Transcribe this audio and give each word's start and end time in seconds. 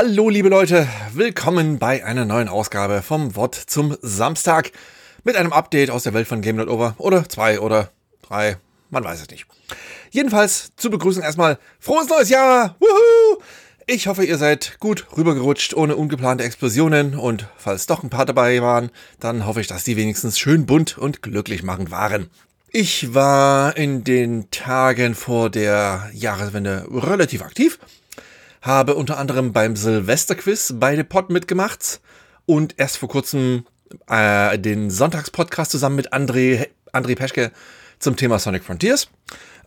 Hallo 0.00 0.28
liebe 0.28 0.48
Leute, 0.48 0.86
willkommen 1.12 1.80
bei 1.80 2.04
einer 2.04 2.24
neuen 2.24 2.46
Ausgabe 2.46 3.02
vom 3.02 3.34
Wort 3.34 3.56
zum 3.56 3.96
Samstag 4.00 4.70
mit 5.24 5.34
einem 5.34 5.52
Update 5.52 5.90
aus 5.90 6.04
der 6.04 6.14
Welt 6.14 6.28
von 6.28 6.40
Game 6.40 6.60
Over 6.60 6.94
oder 6.98 7.28
zwei 7.28 7.58
oder 7.58 7.90
drei, 8.22 8.58
man 8.90 9.02
weiß 9.02 9.22
es 9.22 9.28
nicht. 9.28 9.46
Jedenfalls 10.12 10.70
zur 10.76 10.92
Begrüßung 10.92 11.24
erstmal 11.24 11.58
frohes 11.80 12.08
neues 12.08 12.28
Jahr! 12.28 12.76
Woohoo! 12.78 13.42
Ich 13.88 14.06
hoffe, 14.06 14.24
ihr 14.24 14.38
seid 14.38 14.78
gut 14.78 15.04
rübergerutscht 15.16 15.74
ohne 15.74 15.96
ungeplante 15.96 16.44
Explosionen 16.44 17.16
und 17.16 17.48
falls 17.56 17.86
doch 17.86 18.04
ein 18.04 18.10
paar 18.10 18.24
dabei 18.24 18.62
waren, 18.62 18.90
dann 19.18 19.46
hoffe 19.46 19.62
ich, 19.62 19.66
dass 19.66 19.82
die 19.82 19.96
wenigstens 19.96 20.38
schön 20.38 20.64
bunt 20.64 20.96
und 20.96 21.22
glücklich 21.22 21.64
machend 21.64 21.90
waren. 21.90 22.30
Ich 22.70 23.14
war 23.14 23.76
in 23.76 24.04
den 24.04 24.48
Tagen 24.52 25.16
vor 25.16 25.50
der 25.50 26.08
Jahreswende 26.12 26.86
relativ 26.88 27.42
aktiv 27.42 27.80
habe 28.62 28.94
unter 28.94 29.18
anderem 29.18 29.52
beim 29.52 29.76
Silvesterquiz 29.76 30.74
bei 30.78 30.96
The 30.96 31.04
Pod 31.04 31.30
mitgemacht 31.30 32.00
und 32.46 32.74
erst 32.78 32.96
vor 32.98 33.08
kurzem 33.08 33.64
äh, 34.08 34.58
den 34.58 34.90
Sonntagspodcast 34.90 35.70
zusammen 35.70 35.96
mit 35.96 36.12
André, 36.12 36.68
André 36.92 37.16
Peschke 37.16 37.52
zum 37.98 38.16
Thema 38.16 38.38
Sonic 38.38 38.64
Frontiers. 38.64 39.08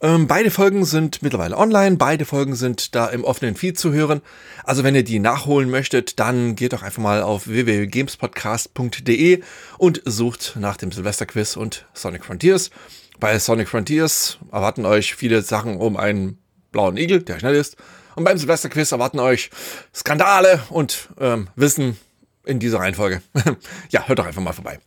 Ähm, 0.03 0.25
beide 0.27 0.49
Folgen 0.49 0.83
sind 0.83 1.21
mittlerweile 1.21 1.55
online, 1.57 1.97
beide 1.97 2.25
Folgen 2.25 2.55
sind 2.55 2.95
da 2.95 3.05
im 3.07 3.23
offenen 3.23 3.55
Feed 3.55 3.77
zu 3.77 3.93
hören. 3.93 4.21
Also 4.63 4.83
wenn 4.83 4.95
ihr 4.95 5.03
die 5.03 5.19
nachholen 5.19 5.69
möchtet, 5.69 6.19
dann 6.19 6.55
geht 6.55 6.73
doch 6.73 6.81
einfach 6.81 7.03
mal 7.03 7.21
auf 7.21 7.47
www.gamespodcast.de 7.47 9.44
und 9.77 10.02
sucht 10.05 10.55
nach 10.59 10.77
dem 10.77 10.91
Silvesterquiz 10.91 11.55
und 11.55 11.85
Sonic 11.94 12.25
Frontiers. 12.25 12.71
Bei 13.19 13.38
Sonic 13.38 13.69
Frontiers 13.69 14.39
erwarten 14.52 14.88
euch 14.88 15.13
viele 15.13 15.44
Sachen 15.44 15.77
um 15.77 15.97
einen 15.97 16.39
blauen 16.71 16.98
Igel, 16.98 17.23
der 17.23 17.39
schnell 17.39 17.55
ist, 17.55 17.77
und 18.16 18.23
beim 18.23 18.38
Silvesterquiz 18.38 18.91
erwarten 18.91 19.20
euch 19.20 19.49
Skandale 19.93 20.61
und 20.70 21.09
ähm, 21.20 21.47
Wissen 21.55 21.97
in 22.45 22.59
dieser 22.59 22.80
Reihenfolge. 22.80 23.21
ja, 23.89 24.07
hört 24.07 24.20
doch 24.20 24.25
einfach 24.25 24.41
mal 24.41 24.53
vorbei. 24.53 24.80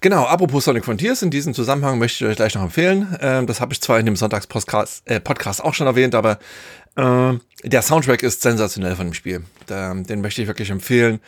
Genau, 0.00 0.24
apropos 0.24 0.64
Sonic 0.64 0.84
Frontiers, 0.84 1.22
in 1.22 1.30
diesem 1.30 1.54
Zusammenhang 1.54 1.98
möchte 1.98 2.24
ich 2.24 2.30
euch 2.30 2.36
gleich 2.36 2.54
noch 2.54 2.62
empfehlen. 2.62 3.16
Ähm, 3.20 3.46
das 3.46 3.60
habe 3.60 3.72
ich 3.72 3.80
zwar 3.80 3.98
in 3.98 4.06
dem 4.06 4.16
Sonntagspodcast 4.16 5.02
äh, 5.06 5.20
auch 5.62 5.74
schon 5.74 5.86
erwähnt, 5.86 6.14
aber 6.14 6.38
äh, 6.96 7.34
der 7.64 7.82
Soundtrack 7.82 8.22
ist 8.22 8.42
sensationell 8.42 8.96
von 8.96 9.06
dem 9.06 9.14
Spiel. 9.14 9.44
Da, 9.66 9.94
den 9.94 10.20
möchte 10.20 10.42
ich 10.42 10.48
wirklich 10.48 10.70
empfehlen. 10.70 11.20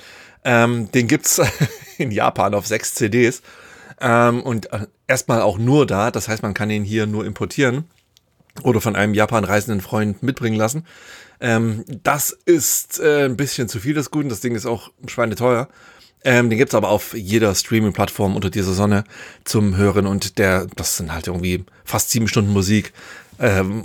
Ähm, 0.44 0.90
den 0.92 1.08
gibt's 1.08 1.40
in 1.98 2.10
Japan 2.10 2.54
auf 2.54 2.66
sechs 2.66 2.94
CDs. 2.94 3.42
Ähm, 4.00 4.42
und 4.42 4.72
äh, 4.72 4.86
erstmal 5.06 5.42
auch 5.42 5.58
nur 5.58 5.86
da, 5.86 6.10
das 6.10 6.28
heißt, 6.28 6.42
man 6.42 6.54
kann 6.54 6.70
ihn 6.70 6.84
hier 6.84 7.06
nur 7.06 7.24
importieren 7.24 7.84
oder 8.62 8.80
von 8.80 8.96
einem 8.96 9.14
Japan 9.14 9.44
reisenden 9.44 9.80
Freund 9.80 10.22
mitbringen 10.22 10.56
lassen. 10.56 10.86
Ähm, 11.40 11.84
das 12.02 12.30
ist 12.30 13.00
äh, 13.00 13.24
ein 13.24 13.36
bisschen 13.36 13.68
zu 13.68 13.80
viel 13.80 13.94
des 13.94 14.10
Guten. 14.10 14.28
Das 14.28 14.40
Ding 14.40 14.54
ist 14.54 14.66
auch 14.66 14.90
schweineteuer. 15.06 15.68
Ähm, 16.26 16.48
den 16.48 16.58
gibt's 16.58 16.74
aber 16.74 16.88
auf 16.88 17.12
jeder 17.14 17.54
Streaming-Plattform 17.54 18.34
unter 18.34 18.48
dieser 18.48 18.72
Sonne 18.72 19.04
zum 19.44 19.76
Hören 19.76 20.06
und 20.06 20.38
der, 20.38 20.66
das 20.74 20.96
sind 20.96 21.12
halt 21.12 21.26
irgendwie 21.26 21.64
fast 21.84 22.10
sieben 22.10 22.28
Stunden 22.28 22.50
Musik. 22.50 22.94
Ähm, 23.38 23.84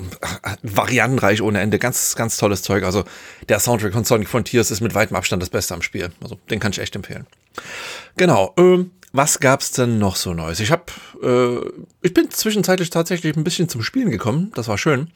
variantenreich 0.61 1.41
ohne 1.41 1.59
Ende, 1.59 1.79
ganz, 1.79 2.15
ganz 2.15 2.37
tolles 2.37 2.61
Zeug. 2.61 2.83
Also 2.83 3.03
der 3.49 3.59
Soundtrack 3.59 3.93
von 3.93 4.05
Sonic 4.05 4.29
Frontiers 4.29 4.71
ist 4.71 4.79
mit 4.79 4.93
weitem 4.93 5.17
Abstand 5.17 5.41
das 5.41 5.49
Beste 5.49 5.73
am 5.73 5.81
Spiel. 5.81 6.11
Also 6.21 6.37
den 6.49 6.59
kann 6.59 6.71
ich 6.71 6.79
echt 6.79 6.95
empfehlen. 6.95 7.25
Genau. 8.15 8.53
Ähm, 8.57 8.91
was 9.11 9.39
gab's 9.39 9.71
denn 9.71 9.97
noch 9.99 10.15
so 10.15 10.33
Neues? 10.33 10.59
Ich 10.59 10.71
hab, 10.71 10.91
äh, 11.21 11.57
ich 12.01 12.13
bin 12.13 12.29
zwischenzeitlich 12.29 12.89
tatsächlich 12.89 13.35
ein 13.35 13.43
bisschen 13.43 13.69
zum 13.69 13.81
Spielen 13.81 14.11
gekommen. 14.11 14.51
Das 14.55 14.67
war 14.67 14.77
schön. 14.77 15.09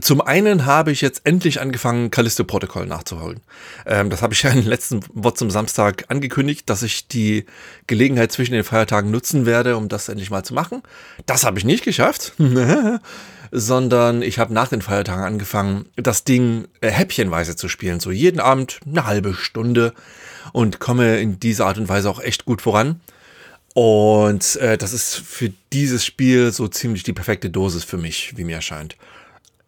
Zum 0.00 0.20
einen 0.20 0.66
habe 0.66 0.92
ich 0.92 1.00
jetzt 1.00 1.22
endlich 1.24 1.60
angefangen, 1.60 2.10
Callisto 2.10 2.44
Protocol 2.44 2.86
nachzuholen. 2.86 3.40
Ähm, 3.86 4.08
das 4.08 4.22
habe 4.22 4.34
ich 4.34 4.42
ja 4.44 4.50
im 4.50 4.66
letzten 4.66 5.00
Wort 5.12 5.36
zum 5.36 5.50
Samstag 5.50 6.04
angekündigt, 6.08 6.70
dass 6.70 6.82
ich 6.82 7.08
die 7.08 7.44
Gelegenheit 7.86 8.32
zwischen 8.32 8.52
den 8.52 8.64
Feiertagen 8.64 9.10
nutzen 9.10 9.46
werde, 9.46 9.76
um 9.76 9.88
das 9.88 10.08
endlich 10.08 10.30
mal 10.30 10.44
zu 10.44 10.54
machen. 10.54 10.82
Das 11.26 11.44
habe 11.44 11.58
ich 11.58 11.64
nicht 11.64 11.84
geschafft, 11.84 12.34
sondern 13.50 14.22
ich 14.22 14.38
habe 14.38 14.54
nach 14.54 14.68
den 14.68 14.82
Feiertagen 14.82 15.24
angefangen, 15.24 15.86
das 15.96 16.24
Ding 16.24 16.68
äh, 16.80 16.90
häppchenweise 16.90 17.56
zu 17.56 17.68
spielen. 17.68 18.00
So 18.00 18.10
jeden 18.10 18.40
Abend 18.40 18.80
eine 18.86 19.06
halbe 19.06 19.34
Stunde 19.34 19.92
und 20.52 20.78
komme 20.78 21.18
in 21.20 21.40
dieser 21.40 21.66
Art 21.66 21.78
und 21.78 21.88
Weise 21.88 22.10
auch 22.10 22.20
echt 22.20 22.44
gut 22.44 22.62
voran. 22.62 23.00
Und 23.74 24.56
äh, 24.56 24.76
das 24.76 24.92
ist 24.92 25.16
für 25.16 25.52
dieses 25.72 26.04
Spiel 26.04 26.52
so 26.52 26.68
ziemlich 26.68 27.02
die 27.02 27.12
perfekte 27.12 27.50
Dosis 27.50 27.84
für 27.84 27.98
mich, 27.98 28.36
wie 28.36 28.44
mir 28.44 28.56
erscheint. 28.56 28.96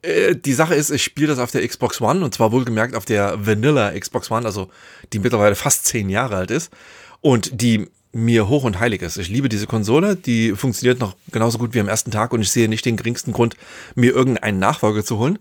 Äh, 0.02 0.34
die 0.34 0.52
Sache 0.52 0.74
ist, 0.74 0.90
ich 0.90 1.02
spiele 1.02 1.28
das 1.28 1.38
auf 1.38 1.50
der 1.50 1.66
Xbox 1.66 2.00
One 2.00 2.24
und 2.24 2.34
zwar 2.34 2.52
wohlgemerkt 2.52 2.94
auf 2.94 3.04
der 3.04 3.46
Vanilla 3.46 3.98
Xbox 3.98 4.30
One, 4.30 4.44
also 4.44 4.70
die 5.12 5.20
mittlerweile 5.20 5.54
fast 5.54 5.86
zehn 5.86 6.08
Jahre 6.08 6.36
alt 6.36 6.50
ist 6.50 6.72
und 7.20 7.62
die 7.62 7.88
mir 8.12 8.48
hoch 8.48 8.64
und 8.64 8.78
heilig 8.78 9.02
ist. 9.02 9.16
Ich 9.16 9.28
liebe 9.28 9.48
diese 9.48 9.66
Konsole, 9.66 10.16
die 10.16 10.52
funktioniert 10.52 11.00
noch 11.00 11.16
genauso 11.30 11.58
gut 11.58 11.74
wie 11.74 11.80
am 11.80 11.88
ersten 11.88 12.10
Tag 12.10 12.32
und 12.32 12.42
ich 12.42 12.50
sehe 12.50 12.68
nicht 12.68 12.84
den 12.84 12.96
geringsten 12.96 13.32
Grund, 13.32 13.56
mir 13.94 14.12
irgendeinen 14.12 14.58
Nachfolger 14.58 15.04
zu 15.04 15.18
holen. 15.18 15.38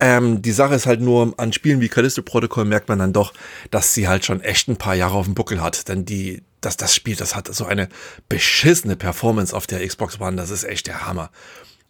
Ähm, 0.00 0.42
die 0.42 0.52
Sache 0.52 0.74
ist 0.74 0.86
halt 0.86 1.00
nur, 1.00 1.34
an 1.38 1.52
Spielen 1.52 1.80
wie 1.80 1.88
Callisto 1.88 2.22
Protocol 2.22 2.64
merkt 2.64 2.88
man 2.88 3.00
dann 3.00 3.12
doch, 3.12 3.34
dass 3.70 3.94
sie 3.94 4.08
halt 4.08 4.24
schon 4.24 4.40
echt 4.40 4.68
ein 4.68 4.76
paar 4.76 4.94
Jahre 4.94 5.16
auf 5.16 5.26
dem 5.26 5.34
Buckel 5.34 5.60
hat. 5.60 5.88
Denn 5.88 6.04
die, 6.04 6.42
das, 6.60 6.76
das 6.76 6.94
Spiel, 6.94 7.16
das 7.16 7.34
hat 7.34 7.52
so 7.52 7.66
eine 7.66 7.88
beschissene 8.28 8.96
Performance 8.96 9.54
auf 9.54 9.66
der 9.66 9.86
Xbox 9.86 10.20
One, 10.20 10.36
das 10.36 10.50
ist 10.50 10.64
echt 10.64 10.86
der 10.86 11.06
Hammer. 11.06 11.30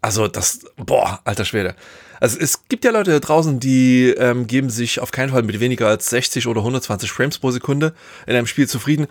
Also 0.00 0.28
das, 0.28 0.60
boah, 0.76 1.20
alter 1.24 1.44
Schwede. 1.44 1.74
Also 2.20 2.38
es 2.38 2.68
gibt 2.68 2.84
ja 2.84 2.92
Leute 2.92 3.10
da 3.10 3.20
draußen, 3.20 3.60
die 3.60 4.08
ähm, 4.16 4.46
geben 4.46 4.70
sich 4.70 5.00
auf 5.00 5.10
keinen 5.10 5.30
Fall 5.30 5.42
mit 5.42 5.60
weniger 5.60 5.88
als 5.88 6.08
60 6.10 6.46
oder 6.46 6.60
120 6.60 7.10
Frames 7.10 7.38
pro 7.38 7.50
Sekunde 7.50 7.94
in 8.26 8.34
einem 8.34 8.46
Spiel 8.46 8.68
zufrieden. 8.68 9.06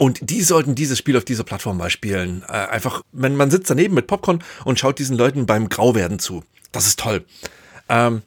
Und 0.00 0.30
die 0.30 0.40
sollten 0.40 0.74
dieses 0.74 0.96
Spiel 0.96 1.18
auf 1.18 1.26
dieser 1.26 1.44
Plattform 1.44 1.76
mal 1.76 1.90
spielen. 1.90 2.42
Äh, 2.48 2.52
einfach, 2.52 3.02
wenn 3.12 3.36
man 3.36 3.50
sitzt 3.50 3.68
daneben 3.68 3.94
mit 3.94 4.06
Popcorn 4.06 4.42
und 4.64 4.78
schaut 4.78 4.98
diesen 4.98 5.14
Leuten 5.14 5.44
beim 5.44 5.68
Grauwerden 5.68 6.18
zu. 6.18 6.42
Das 6.72 6.86
ist 6.86 6.98
toll. 6.98 7.22
Ähm, 7.90 8.22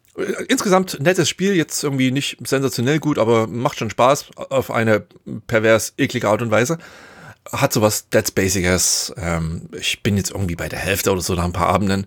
insgesamt 0.50 1.00
nettes 1.00 1.30
Spiel, 1.30 1.56
jetzt 1.56 1.84
irgendwie 1.84 2.12
nicht 2.12 2.38
sensationell 2.46 3.00
gut, 3.00 3.18
aber 3.18 3.48
macht 3.48 3.80
schon 3.80 3.90
Spaß 3.90 4.30
auf 4.36 4.70
eine 4.70 5.08
pervers 5.48 5.96
eklige 5.98 6.28
Art 6.28 6.44
und 6.44 6.52
Weise 6.52 6.78
hat 7.52 7.74
sowas 7.74 8.08
Dead 8.10 8.28
Spaciges. 8.28 9.12
Ähm, 9.18 9.68
ich 9.76 10.04
bin 10.04 10.16
jetzt 10.16 10.30
irgendwie 10.30 10.56
bei 10.56 10.70
der 10.70 10.78
Hälfte 10.78 11.12
oder 11.12 11.22
so 11.22 11.34
nach 11.34 11.44
ein 11.44 11.54
paar 11.54 11.70
Abenden. 11.70 12.06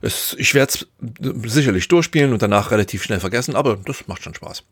Es, 0.00 0.34
ich 0.38 0.54
werde 0.54 0.72
es 0.72 1.52
sicherlich 1.52 1.86
durchspielen 1.88 2.32
und 2.32 2.40
danach 2.40 2.70
relativ 2.70 3.02
schnell 3.02 3.20
vergessen, 3.20 3.56
aber 3.56 3.76
das 3.76 4.08
macht 4.08 4.22
schon 4.22 4.34
Spaß. 4.34 4.64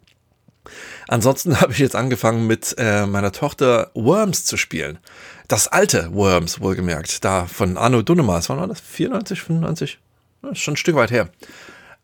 Ansonsten 1.09 1.61
habe 1.61 1.73
ich 1.73 1.79
jetzt 1.79 1.97
angefangen 1.97 2.47
mit 2.47 2.75
äh, 2.79 3.07
meiner 3.07 3.33
Tochter 3.33 3.91
Worms 3.95 4.45
zu 4.45 4.57
spielen. 4.57 4.99
Das 5.49 5.69
alte 5.69 6.13
Worms, 6.15 6.61
wohlgemerkt, 6.61 7.25
da 7.25 7.47
von 7.47 7.77
Arno 7.77 8.03
Dunnemas. 8.03 8.49
Wann 8.49 8.59
war 8.59 8.67
das? 8.67 8.81
94, 8.81 9.43
95? 9.43 9.99
Das 10.43 10.53
ist 10.53 10.61
schon 10.61 10.75
ein 10.75 10.79
Stück 10.79 10.97
weit 10.97 11.11
her. 11.11 11.29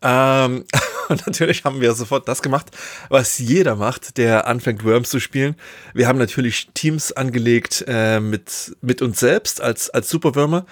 Ähm, 0.01 0.65
und 1.09 1.27
natürlich 1.27 1.63
haben 1.63 1.81
wir 1.81 1.93
sofort 1.93 2.27
das 2.27 2.41
gemacht, 2.41 2.71
was 3.09 3.37
jeder 3.37 3.75
macht, 3.75 4.17
der 4.17 4.47
anfängt 4.47 4.83
Worms 4.83 5.09
zu 5.09 5.19
spielen. 5.19 5.55
Wir 5.93 6.07
haben 6.07 6.19
natürlich 6.19 6.69
Teams 6.73 7.11
angelegt 7.11 7.85
äh, 7.87 8.19
mit, 8.19 8.75
mit 8.81 9.01
uns 9.01 9.19
selbst 9.19 9.61
als, 9.61 9.89
als 9.89 10.09
Superwürmer 10.09 10.65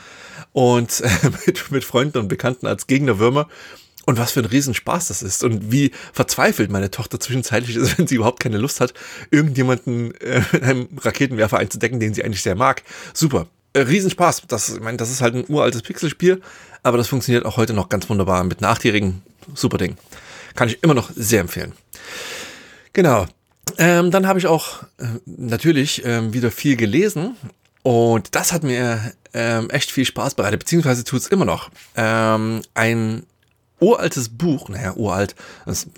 und 0.52 1.02
äh, 1.02 1.10
mit, 1.46 1.72
mit 1.72 1.84
Freunden 1.84 2.18
und 2.18 2.28
Bekannten 2.28 2.68
als 2.68 2.88
Gegnerwürmer. 2.88 3.48
Und 4.10 4.18
was 4.18 4.32
für 4.32 4.40
ein 4.40 4.48
Riesenspaß 4.48 5.10
das 5.10 5.22
ist 5.22 5.44
und 5.44 5.72
wie 5.72 5.92
verzweifelt 6.14 6.72
meine 6.72 6.90
Tochter 6.90 7.20
zwischenzeitlich 7.20 7.76
ist, 7.76 7.96
wenn 8.00 8.08
sie 8.08 8.16
überhaupt 8.16 8.40
keine 8.40 8.58
Lust 8.58 8.82
hat, 8.82 8.96
irgendjemanden 9.30 10.16
äh, 10.20 10.42
einem 10.64 10.90
Raketenwerfer 11.00 11.60
einzudecken, 11.60 12.00
den 12.00 12.16
sie 12.16 12.24
eigentlich 12.24 12.42
sehr 12.42 12.56
mag. 12.56 12.82
Super. 13.14 13.46
Äh, 13.74 13.82
Riesenspaß. 13.82 14.42
Das, 14.48 14.70
ich 14.70 14.80
meine, 14.80 14.98
das 14.98 15.12
ist 15.12 15.22
halt 15.22 15.36
ein 15.36 15.46
uraltes 15.48 15.84
Pixelspiel, 15.84 16.42
aber 16.82 16.98
das 16.98 17.08
funktioniert 17.08 17.46
auch 17.46 17.58
heute 17.58 17.74
noch 17.74 17.88
ganz 17.88 18.10
wunderbar 18.10 18.44
mit 18.46 18.64
einer. 18.64 19.22
Super 19.54 19.78
Ding. 19.78 19.96
Kann 20.56 20.70
ich 20.70 20.82
immer 20.82 20.96
noch 20.96 21.12
sehr 21.16 21.42
empfehlen. 21.42 21.74
Genau. 22.94 23.28
Ähm, 23.78 24.10
dann 24.10 24.26
habe 24.26 24.40
ich 24.40 24.48
auch 24.48 24.82
äh, 24.98 25.06
natürlich 25.28 26.04
ähm, 26.04 26.34
wieder 26.34 26.50
viel 26.50 26.78
gelesen 26.78 27.36
und 27.84 28.34
das 28.34 28.54
hat 28.54 28.64
mir 28.64 29.14
ähm, 29.36 29.70
echt 29.70 29.92
viel 29.92 30.06
Spaß 30.06 30.34
bereitet, 30.34 30.62
beziehungsweise 30.62 31.04
tut 31.04 31.22
es 31.22 31.28
immer 31.28 31.46
noch. 31.46 31.70
Ähm, 31.96 32.64
ein 32.74 33.28
uraltes 33.80 34.30
Buch, 34.30 34.70
naja, 34.70 34.94
uralt, 34.96 35.36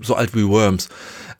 so 0.01 0.15
alt 0.15 0.35
wie 0.35 0.47
Worms, 0.47 0.89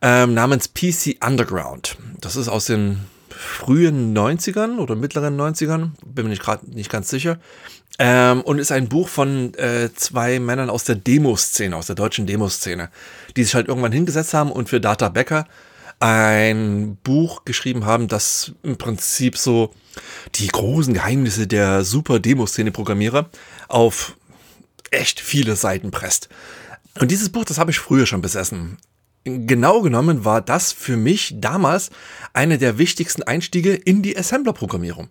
ähm, 0.01 0.33
namens 0.33 0.73
PC 0.73 1.17
Underground. 1.25 1.97
Das 2.19 2.35
ist 2.35 2.47
aus 2.47 2.65
den 2.65 2.99
frühen 3.29 4.15
90ern 4.15 4.77
oder 4.77 4.95
mittleren 4.95 5.39
90ern, 5.39 5.91
bin 6.05 6.27
mir 6.27 6.35
gerade 6.38 6.69
nicht 6.69 6.89
ganz 6.89 7.09
sicher. 7.09 7.38
Ähm, 7.99 8.41
und 8.41 8.57
ist 8.57 8.71
ein 8.71 8.89
Buch 8.89 9.09
von 9.09 9.53
äh, 9.55 9.89
zwei 9.93 10.39
Männern 10.39 10.69
aus 10.69 10.85
der 10.85 10.95
Demoszene, 10.95 11.75
aus 11.75 11.88
der 11.88 11.95
deutschen 11.95 12.25
Demoszene, 12.25 12.89
die 13.35 13.44
sich 13.44 13.53
halt 13.53 13.67
irgendwann 13.67 13.91
hingesetzt 13.91 14.33
haben 14.33 14.51
und 14.51 14.69
für 14.69 14.79
Data 14.79 15.09
Becker 15.09 15.45
ein 15.99 16.97
Buch 17.03 17.45
geschrieben 17.45 17.85
haben, 17.85 18.07
das 18.07 18.53
im 18.63 18.77
Prinzip 18.77 19.37
so 19.37 19.71
die 20.35 20.47
großen 20.47 20.95
Geheimnisse 20.95 21.45
der 21.45 21.83
super 21.83 22.19
Demoszene-Programmierer 22.19 23.29
auf 23.67 24.17
echt 24.91 25.19
viele 25.19 25.55
Seiten 25.55 25.91
presst. 25.91 26.29
Und 26.99 27.11
dieses 27.11 27.29
Buch, 27.29 27.45
das 27.45 27.57
habe 27.57 27.71
ich 27.71 27.79
früher 27.79 28.05
schon 28.05 28.21
besessen. 28.21 28.77
genau 29.23 29.81
genommen 29.81 30.25
war 30.25 30.41
das 30.41 30.71
für 30.71 30.97
mich 30.97 31.35
damals 31.38 31.89
eine 32.33 32.57
der 32.57 32.77
wichtigsten 32.77 33.23
Einstiege 33.23 33.73
in 33.73 34.01
die 34.01 34.17
Assembler-Programmierung. 34.17 35.09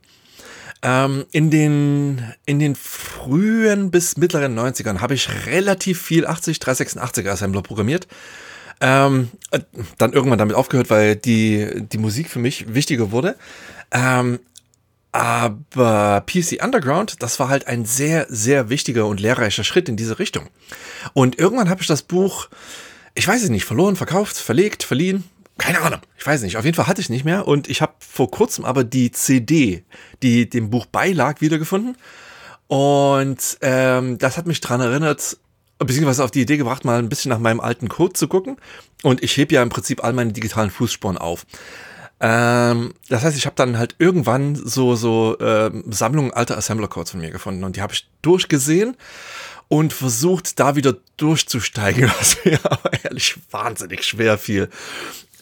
Ähm, 0.83 1.27
in, 1.33 1.51
den, 1.51 2.23
in 2.47 2.59
den 2.59 2.75
frühen 2.75 3.91
bis 3.91 4.17
mittleren 4.17 4.59
90ern 4.59 5.01
habe 5.01 5.15
ich 5.15 5.29
relativ 5.47 6.01
viel 6.01 6.27
80 6.27 6.59
386er 6.59 7.31
Assembler 7.31 7.63
programmiert. 7.63 8.09
Ähm, 8.81 9.29
äh, 9.51 9.61
dann 9.99 10.15
irgendwann 10.15 10.39
damit 10.39 10.57
aufgehört, 10.57 10.89
weil 10.89 11.17
die, 11.17 11.69
die 11.93 11.99
Musik 11.99 12.31
für 12.31 12.39
mich 12.39 12.73
wichtiger 12.73 13.11
wurde. 13.13 13.37
Ähm, 13.91 14.39
aber 15.13 16.25
PC 16.27 16.63
Underground, 16.63 17.23
das 17.23 17.41
war 17.41 17.49
halt 17.49 17.67
ein 17.67 17.85
sehr, 17.85 18.27
sehr 18.29 18.69
wichtiger 18.69 19.07
und 19.07 19.21
lehrreicher 19.21 19.65
Schritt 19.65 19.89
in 19.89 19.97
diese 19.97 20.19
Richtung. 20.19 20.49
Und 21.15 21.39
irgendwann 21.39 21.69
habe 21.69 21.81
ich 21.81 21.89
das 21.89 22.03
Buch, 22.03 22.49
ich 23.15 23.27
weiß 23.27 23.43
es 23.43 23.51
nicht, 23.51 23.65
verloren, 23.65 23.97
verkauft, 23.97 24.37
verlegt, 24.37 24.83
verliehen. 24.85 25.25
Keine 25.59 25.81
Ahnung, 25.81 26.01
ich 26.17 26.27
weiß 26.27 26.43
nicht. 26.43 26.57
Auf 26.57 26.65
jeden 26.65 26.77
Fall 26.77 26.87
hatte 26.87 27.01
ich 27.01 27.11
nicht 27.11 27.25
mehr. 27.25 27.47
Und 27.47 27.69
ich 27.69 27.83
habe 27.83 27.93
vor 27.99 28.31
kurzem 28.31 28.65
aber 28.65 28.85
die 28.85 29.11
CD, 29.11 29.85
die 30.23 30.49
dem 30.49 30.71
Buch 30.71 30.87
beilag, 30.87 31.41
wiedergefunden. 31.41 31.97
Und 32.69 33.59
ähm, 33.63 34.17
das 34.19 34.37
hat 34.39 34.47
mich 34.47 34.61
dran 34.61 34.81
erinnert, 34.81 35.37
beziehungsweise 35.79 36.23
auf 36.23 36.31
die 36.31 36.43
Idee 36.43 36.57
gebracht, 36.57 36.85
mal 36.85 36.99
ein 36.99 37.09
bisschen 37.09 37.31
nach 37.31 37.41
meinem 37.41 37.61
alten 37.61 37.89
Code 37.89 38.13
zu 38.13 38.29
gucken. 38.29 38.57
Und 39.03 39.23
ich 39.23 39.37
hebe 39.37 39.55
ja 39.55 39.63
im 39.63 39.71
Prinzip 39.71 40.05
all 40.05 40.13
meine 40.13 40.33
digitalen 40.33 40.71
Fußspuren 40.71 41.19
auf. 41.19 41.45
Ähm, 42.21 42.93
das 43.09 43.23
heißt, 43.23 43.37
ich 43.37 43.47
habe 43.47 43.57
dann 43.57 43.79
halt 43.79 43.97
irgendwann 43.99 44.55
so 44.55 44.95
so 44.95 45.39
äh, 45.39 45.71
Sammlungen 45.91 46.33
alter 46.33 46.59
Assembler-Codes 46.59 47.13
von 47.13 47.21
mir 47.21 47.31
gefunden 47.31 47.65
und 47.65 47.77
die 47.77 47.83
habe 47.83 47.95
ich 47.95 48.09
durchgesehen 48.23 48.97
und 49.69 49.93
versucht, 49.93 50.59
da 50.59 50.77
wieder 50.77 50.97
durchzusteigen, 51.17 52.11
was 52.19 52.45
mir 52.45 52.59
aber 52.65 52.91
ehrlich 53.05 53.37
wahnsinnig 53.51 54.05
schwer 54.05 54.37
fiel. 54.37 54.69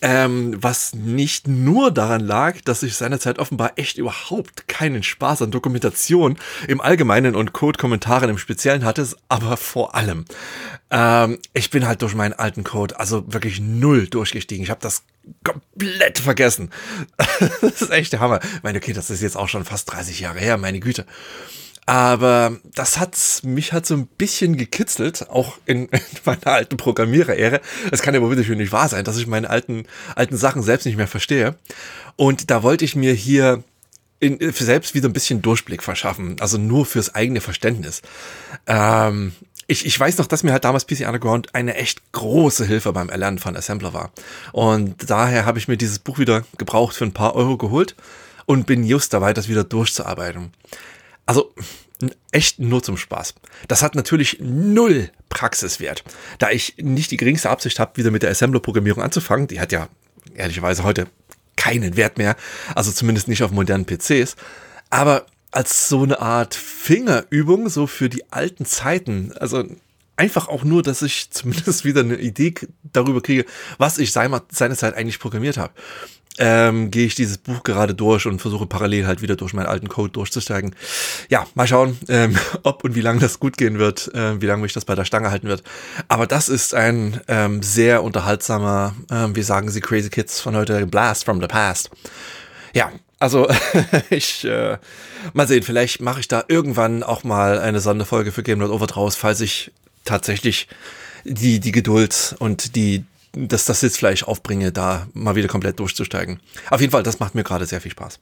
Ähm, 0.01 0.57
was 0.61 0.95
nicht 0.95 1.49
nur 1.49 1.91
daran 1.91 2.21
lag, 2.21 2.61
dass 2.65 2.83
ich 2.83 2.95
seinerzeit 2.95 3.39
offenbar 3.39 3.73
echt 3.77 3.99
überhaupt 3.99 4.69
keinen 4.69 5.03
Spaß 5.03 5.43
an 5.43 5.51
Dokumentation 5.51 6.39
im 6.69 6.81
Allgemeinen 6.81 7.35
und 7.35 7.53
Code-Kommentaren 7.53 8.31
im 8.31 8.39
Speziellen 8.39 8.85
hatte, 8.85 9.07
aber 9.29 9.57
vor 9.57 9.95
allem, 9.95 10.25
ähm, 10.91 11.39
ich 11.53 11.71
bin 11.71 11.87
halt 11.87 12.03
durch 12.03 12.15
meinen 12.15 12.33
alten 12.33 12.65
Code 12.65 12.99
also 12.99 13.33
wirklich 13.33 13.61
null 13.61 14.07
durchgestiegen. 14.07 14.63
Ich 14.63 14.71
habe 14.71 14.81
das 14.81 15.03
komplett 15.45 16.19
vergessen. 16.19 16.71
das 17.61 17.83
ist 17.83 17.91
echt 17.91 18.13
der 18.13 18.21
Hammer. 18.21 18.41
Ich 18.43 18.63
meine, 18.63 18.79
okay, 18.79 18.93
das 18.93 19.11
ist 19.11 19.23
jetzt 19.23 19.37
auch 19.37 19.49
schon 19.49 19.65
fast 19.65 19.93
30 19.93 20.21
Jahre 20.21 20.39
her, 20.39 20.57
meine 20.57 20.81
Güte. 20.81 21.07
Aber 21.89 22.59
das 22.75 22.99
hat 22.99 23.17
mich 23.45 23.73
halt 23.73 23.87
so 23.87 23.95
ein 23.95 24.07
bisschen 24.07 24.59
gekitzelt, 24.59 25.31
auch 25.31 25.57
in, 25.65 25.87
in 25.89 26.01
meiner 26.27 26.49
alten 26.49 26.77
Programmierer-Ära. 26.77 27.61
Es 27.91 28.03
kann 28.03 28.13
ja 28.13 28.21
wohl 28.21 28.29
wirklich 28.29 28.55
nicht 28.59 28.73
wahr 28.73 28.91
sein, 28.91 29.05
dass 29.07 29.17
ich 29.17 29.27
meine 29.27 29.49
alten, 29.49 29.87
alten 30.15 30.37
Sachen 30.37 30.63
selbst 30.63 30.85
nicht 30.85 30.99
mehr 30.99 31.09
verstehe. 31.09 31.57
Und 32.17 32.51
da 32.51 32.63
wollte 32.63 32.85
ich 32.85 32.95
mir 32.95 33.15
hier 33.15 33.65
in, 34.21 34.39
selbst 34.53 34.95
wieder 34.95 35.09
ein 35.09 35.15
bisschen 35.15 35.41
Durchblick 35.41 35.83
verschaffen, 35.83 36.37
also 36.41 36.59
nur 36.59 36.85
fürs 36.85 37.15
eigene 37.15 37.41
Verständnis. 37.41 38.03
Ähm, 38.67 39.33
ich, 39.67 39.87
ich 39.87 39.99
weiß 39.99 40.19
noch, 40.19 40.27
dass 40.27 40.43
mir 40.43 40.53
halt 40.53 40.65
damals 40.65 40.87
PC 40.87 41.07
Underground 41.07 41.55
eine 41.55 41.75
echt 41.75 42.13
große 42.13 42.67
Hilfe 42.67 42.93
beim 42.93 43.09
Erlernen 43.09 43.39
von 43.39 43.57
Assembler 43.57 43.95
war. 43.95 44.13
Und 44.53 45.09
daher 45.09 45.47
habe 45.47 45.59
ich 45.59 45.69
mir 45.69 45.79
dieses 45.79 46.01
Buch 46.01 46.19
wieder 46.19 46.45
gebraucht 46.59 46.97
für 46.97 47.05
ein 47.05 47.15
paar 47.15 47.35
Euro 47.35 47.57
geholt 47.57 47.97
und 48.45 48.67
bin 48.67 48.85
just 48.85 49.15
dabei, 49.15 49.33
das 49.33 49.49
wieder 49.49 49.65
durchzuarbeiten. 49.65 50.53
Also 51.29 51.53
echt 52.33 52.59
nur 52.59 52.83
zum 52.83 52.97
Spaß. 52.97 53.35
Das 53.69 53.83
hat 53.83 53.95
natürlich 53.95 54.39
null 54.41 55.11
Praxiswert, 55.29 56.03
da 56.39 56.51
ich 56.51 56.77
nicht 56.79 57.11
die 57.11 57.19
geringste 57.19 57.51
Absicht 57.51 57.79
habe, 57.79 57.99
wieder 57.99 58.11
mit 58.11 58.23
der 58.23 58.31
Assembler-Programmierung 58.31 59.03
anzufangen. 59.03 59.47
Die 59.47 59.61
hat 59.61 59.71
ja 59.71 59.91
ehrlicherweise 60.35 60.85
heute 60.85 61.07
keinen 61.55 61.99
Wert 61.99 62.17
mehr, 62.17 62.35
also 62.75 62.93
zumindest 62.93 63.29
nicht 63.29 63.43
auf 63.43 63.51
modernen 63.51 63.85
PCs. 63.85 64.37
Aber 64.89 65.27
als 65.51 65.91
so 65.91 66.03
eine 66.03 66.19
Art 66.19 66.55
Fingerübung, 66.55 67.69
so 67.69 67.87
für 67.87 68.09
die 68.09 68.33
alten 68.33 68.65
Zeiten, 68.65 69.35
also 69.39 69.65
einfach 70.19 70.49
auch 70.49 70.65
nur, 70.65 70.83
dass 70.83 71.03
ich 71.03 71.31
zumindest 71.31 71.85
wieder 71.85 72.01
eine 72.01 72.17
Idee 72.17 72.55
darüber 72.83 73.23
kriege, 73.23 73.45
was 73.79 73.99
ich 73.99 74.13
seinerzeit 74.13 74.95
eigentlich 74.95 75.19
programmiert 75.19 75.57
habe 75.57 75.73
ähm, 76.39 76.91
gehe 76.91 77.07
ich 77.07 77.15
dieses 77.15 77.39
Buch 77.39 77.63
gerade 77.63 77.95
durch 77.95 78.27
und 78.27 78.41
versuche 78.41 78.67
parallel 78.67 79.07
halt 79.07 79.21
wieder 79.23 79.37
durch 79.37 79.53
meinen 79.53 79.67
alten 79.67 79.89
Code 79.89 80.13
durchzusteigen. 80.13 80.75
Ja, 81.29 81.47
mal 81.55 81.67
schauen, 81.67 81.99
ähm, 82.09 82.37
ob 82.63 82.85
und 82.85 82.95
wie 82.95 83.01
lange 83.01 83.21
das 83.21 83.41
gut 83.41 83.59
gehen 83.59 83.79
wird, 83.79 84.13
äh, 84.15 84.41
wie 84.41 84.47
lange 84.47 84.63
mich 84.63 84.73
das 84.73 84.85
bei 84.85 84.95
der 84.95 85.05
Stange 85.05 85.31
halten 85.31 85.49
wird. 85.49 85.63
Aber 86.07 86.27
das 86.27 86.49
ist 86.49 86.75
ein 86.75 87.21
ähm, 87.29 87.63
sehr 87.63 88.03
unterhaltsamer, 88.03 88.95
ähm, 89.11 89.37
wie 89.37 89.43
sagen 89.43 89.71
sie 89.71 89.81
Crazy 89.81 90.11
Kids 90.11 90.41
von 90.41 90.57
heute, 90.57 90.87
Blast 90.87 91.25
from 91.25 91.41
the 91.41 91.49
Past. 91.49 91.91
Ja, 92.73 92.93
also 93.19 93.49
ich 94.11 94.45
äh, 94.45 94.79
mal 95.33 95.49
sehen, 95.49 95.65
vielleicht 95.65 96.01
mache 96.01 96.21
ich 96.21 96.29
da 96.29 96.45
irgendwann 96.47 97.03
auch 97.03 97.25
mal 97.25 97.59
eine 97.59 97.81
Sonderfolge 97.81 98.31
für 98.31 98.45
Game 98.45 98.63
Over 98.63 98.87
draus, 98.87 99.17
falls 99.17 99.41
ich 99.41 99.73
tatsächlich 100.09 100.69
die, 101.25 101.61
die 101.61 101.73
Geduld 101.73 102.35
und 102.39 102.77
die 102.77 103.05
dass 103.33 103.67
das 103.67 103.81
Sitzfleisch 103.81 104.25
aufbringe, 104.25 104.73
da 104.73 105.07
mal 105.13 105.37
wieder 105.37 105.49
komplett 105.49 105.79
durchzusteigen. 105.79 106.41
Auf 106.71 106.81
jeden 106.81 106.91
Fall, 106.91 107.03
das 107.03 107.21
macht 107.21 107.35
mir 107.35 107.45
gerade 107.45 107.67
sehr 107.67 107.81
viel 107.81 107.91
Spaß. 107.91 108.19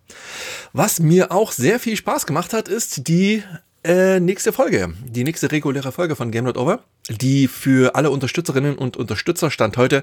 Was 0.72 0.98
mir 0.98 1.32
auch 1.32 1.52
sehr 1.52 1.78
viel 1.78 1.96
Spaß 1.96 2.26
gemacht 2.26 2.52
hat, 2.52 2.68
ist 2.68 3.06
die 3.06 3.42
äh, 3.84 4.18
nächste 4.18 4.52
Folge, 4.52 4.92
die 5.04 5.24
nächste 5.24 5.52
reguläre 5.52 5.92
Folge 5.92 6.16
von 6.16 6.32
Game 6.32 6.44
Not 6.44 6.58
Over, 6.58 6.80
die 7.08 7.46
für 7.46 7.94
alle 7.94 8.10
Unterstützerinnen 8.10 8.76
und 8.76 8.96
Unterstützer 8.96 9.50
Stand 9.50 9.76
heute 9.76 10.02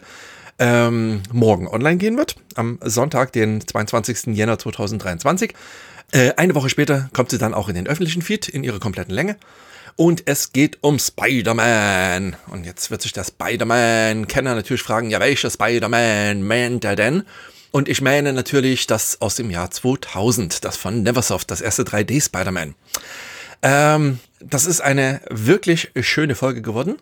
ähm, 0.57 1.21
morgen 1.31 1.67
online 1.67 1.97
gehen 1.97 2.17
wird, 2.17 2.37
am 2.55 2.79
Sonntag, 2.81 3.33
den 3.33 3.65
22. 3.67 4.35
Jänner 4.35 4.57
2023. 4.57 5.53
Äh, 6.11 6.33
eine 6.37 6.55
Woche 6.55 6.69
später 6.69 7.09
kommt 7.13 7.31
sie 7.31 7.37
dann 7.37 7.53
auch 7.53 7.69
in 7.69 7.75
den 7.75 7.87
öffentlichen 7.87 8.21
Feed 8.21 8.47
in 8.47 8.63
ihrer 8.63 8.79
kompletten 8.79 9.13
Länge. 9.13 9.35
Und 9.95 10.23
es 10.25 10.53
geht 10.53 10.79
um 10.81 10.99
Spider-Man. 10.99 12.35
Und 12.47 12.65
jetzt 12.65 12.89
wird 12.91 13.01
sich 13.01 13.13
der 13.13 13.23
Spider-Man-Kenner 13.23 14.55
natürlich 14.55 14.81
fragen, 14.81 15.09
ja, 15.09 15.19
welcher 15.19 15.49
Spider-Man 15.49 16.43
meint 16.43 16.83
er 16.85 16.95
denn? 16.95 17.23
Und 17.71 17.89
ich 17.89 18.01
meine 18.01 18.33
natürlich 18.33 18.87
das 18.87 19.21
aus 19.21 19.35
dem 19.35 19.49
Jahr 19.49 19.71
2000, 19.71 20.63
das 20.63 20.77
von 20.77 21.03
Neversoft, 21.03 21.49
das 21.49 21.61
erste 21.61 21.83
3D 21.83 22.23
Spider-Man. 22.23 22.75
Ähm, 23.63 24.19
das 24.39 24.65
ist 24.65 24.81
eine 24.81 25.21
wirklich 25.29 25.91
schöne 26.01 26.35
Folge 26.35 26.61
geworden. 26.61 26.97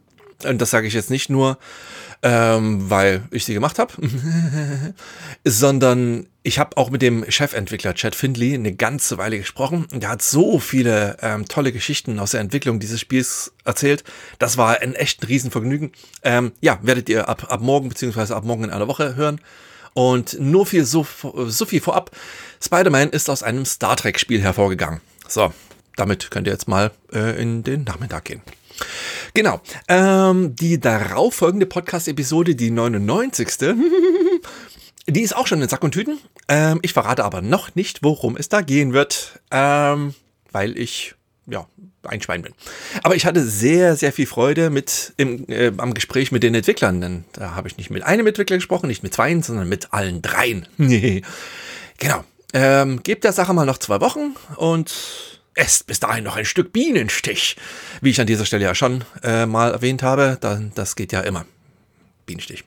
Und 0.46 0.60
das 0.60 0.72
sage 0.72 0.88
ich 0.88 0.94
jetzt 0.94 1.10
nicht 1.10 1.30
nur, 1.30 1.58
ähm, 2.24 2.90
weil 2.90 3.24
ich 3.32 3.46
sie 3.46 3.54
gemacht 3.54 3.80
habe, 3.80 3.94
sondern 5.44 6.28
ich 6.44 6.60
habe 6.60 6.78
auch 6.78 6.90
mit 6.90 7.02
dem 7.02 7.30
Chefentwickler 7.30 7.94
Chad 7.94 8.16
Findley 8.16 8.54
eine 8.54 8.74
ganze 8.74 9.18
Weile 9.18 9.38
gesprochen. 9.38 9.88
Der 9.92 10.10
hat 10.10 10.22
so 10.22 10.60
viele 10.60 11.18
ähm, 11.22 11.48
tolle 11.48 11.72
Geschichten 11.72 12.20
aus 12.20 12.32
der 12.32 12.42
Entwicklung 12.42 12.80
dieses 12.80 13.00
Spiels 13.00 13.54
erzählt. 13.64 14.04
Das 14.40 14.58
war 14.58 14.82
ein 14.82 14.96
echt 14.96 15.28
Riesenvergnügen. 15.28 15.92
Ähm, 16.24 16.52
ja, 16.62 16.80
werdet 16.82 17.10
ihr 17.10 17.30
ab, 17.30 17.48
ab 17.50 17.62
morgen 17.62 17.90
beziehungsweise 17.90 18.36
ab 18.36 18.44
morgen 18.44 18.64
in 18.66 18.70
einer 18.72 18.88
Woche 18.88 19.16
hören. 19.16 19.40
Und 19.94 20.40
nur 20.40 20.66
viel 20.66 20.86
so, 20.86 21.06
so 21.48 21.66
viel 21.66 21.82
vorab. 21.82 22.12
Spider-Man 22.64 23.10
ist 23.10 23.30
aus 23.30 23.44
einem 23.44 23.66
Star 23.66 23.98
Trek-Spiel 23.98 24.42
hervorgegangen. 24.42 25.02
So, 25.28 25.54
damit 25.96 26.32
könnt 26.32 26.48
ihr 26.48 26.54
jetzt 26.54 26.68
mal 26.68 26.92
äh, 27.14 27.42
in 27.42 27.64
den 27.64 27.84
Nachmittag 27.84 28.26
gehen. 28.26 28.42
Genau. 29.34 29.62
Ähm, 29.88 30.56
die 30.56 30.80
darauffolgende 30.80 31.66
Podcast-Episode, 31.66 32.56
die 32.56 32.72
99. 32.72 33.48
die 35.08 35.22
ist 35.22 35.36
auch 35.36 35.48
schon 35.48 35.62
in 35.62 35.70
Sack 35.70 35.84
und 35.84 35.92
Tüten. 35.92 36.20
Ähm, 36.48 36.80
ich 36.82 36.94
verrate 36.94 37.24
aber 37.24 37.42
noch 37.42 37.76
nicht, 37.76 38.04
worum 38.04 38.38
es 38.38 38.50
da 38.50 38.62
gehen 38.62 38.94
wird, 38.94 39.40
ähm, 39.52 40.14
weil 40.52 40.78
ich 40.78 41.16
ja, 41.48 41.68
ein 42.04 42.22
Schwein 42.22 42.42
bin. 42.42 42.54
Aber 43.04 43.16
ich 43.16 43.26
hatte 43.26 43.44
sehr, 43.44 43.96
sehr 43.96 44.12
viel 44.12 44.26
Freude 44.26 44.70
mit 44.70 45.14
im, 45.18 45.48
äh, 45.50 45.72
am 45.78 45.94
Gespräch 45.94 46.32
mit 46.32 46.44
den 46.44 46.56
Entwicklern, 46.56 47.02
denn 47.02 47.24
da 47.34 47.56
habe 47.56 47.68
ich 47.68 47.78
nicht 47.78 47.90
mit 47.90 48.04
einem 48.04 48.28
Entwickler 48.28 48.58
gesprochen, 48.58 48.88
nicht 48.88 49.04
mit 49.04 49.14
zweien, 49.14 49.44
sondern 49.44 49.70
mit 49.70 49.94
allen 49.94 50.22
dreien. 50.22 50.68
genau. 50.78 52.24
Ähm, 52.54 53.02
gebt 53.04 53.24
der 53.24 53.34
Sache 53.34 53.54
mal 53.54 53.66
noch 53.66 53.78
zwei 53.78 54.02
Wochen 54.02 54.36
und 54.58 55.31
esst 55.56 55.88
bis 55.88 56.00
dahin 56.00 56.24
noch 56.24 56.36
ein 56.36 56.46
Stück 56.46 56.74
Bienenstich. 56.74 57.58
Wie 58.02 58.10
ich 58.10 58.22
an 58.22 58.28
dieser 58.28 58.46
Stelle 58.46 58.64
ja 58.64 58.76
schon 58.76 59.04
äh, 59.24 59.46
mal 59.46 59.72
erwähnt 59.72 60.04
habe, 60.04 60.38
dann, 60.40 60.72
das 60.76 60.96
geht 60.96 61.12
ja 61.12 61.22
immer. 61.22 61.46
Bienenstich. 62.26 62.64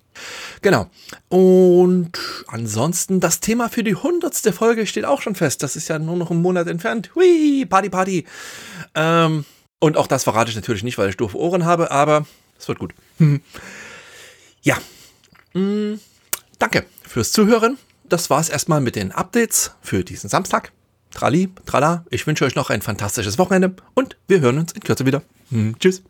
Genau. 0.62 0.91
Und 1.29 2.19
ansonsten, 2.49 3.21
das 3.21 3.41
Thema 3.41 3.69
für 3.69 3.83
die 3.83 3.95
hundertste 3.95 4.53
Folge 4.53 4.87
steht 4.87 5.05
auch 5.05 5.23
schon 5.23 5.35
fest. 5.35 5.62
Das 5.62 5.76
ist 5.76 5.88
ja 5.88 5.99
nur 5.99 6.17
noch 6.17 6.31
einen 6.31 6.43
Monat 6.43 6.67
entfernt. 6.69 7.14
Hui, 7.14 7.64
Party, 7.67 7.88
Party. 7.88 8.26
Ähm, 8.95 9.45
und 9.79 9.97
auch 9.97 10.07
das 10.07 10.25
verrate 10.25 10.50
ich 10.50 10.57
natürlich 10.57 10.83
nicht, 10.83 10.99
weil 10.99 11.09
ich 11.09 11.17
doofe 11.17 11.38
Ohren 11.38 11.64
habe, 11.64 11.91
aber 11.91 12.26
es 12.59 12.69
wird 12.69 12.79
gut. 12.79 12.95
ja. 14.62 14.79
Mm, 15.55 15.95
danke 16.59 16.85
fürs 17.07 17.33
Zuhören. 17.33 17.79
Das 18.07 18.29
war 18.29 18.41
es 18.41 18.49
erstmal 18.49 18.81
mit 18.81 18.97
den 18.97 19.12
Updates 19.12 19.73
für 19.81 20.05
diesen 20.05 20.29
Samstag. 20.29 20.73
Trali, 21.14 21.49
trala, 21.64 22.04
ich 22.11 22.26
wünsche 22.26 22.44
euch 22.44 22.56
noch 22.56 22.71
ein 22.71 22.83
fantastisches 22.83 23.38
Wochenende 23.38 23.75
und 23.94 24.16
wir 24.26 24.40
hören 24.40 24.59
uns 24.59 24.73
in 24.73 24.80
Kürze 24.80 25.06
wieder. 25.06 25.23
Hm, 25.50 25.76
tschüss. 25.78 26.02